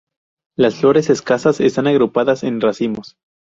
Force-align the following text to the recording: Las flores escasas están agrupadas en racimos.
Las 0.57 0.77
flores 0.77 1.11
escasas 1.11 1.59
están 1.61 1.85
agrupadas 1.85 2.43
en 2.43 2.59
racimos. 2.59 3.17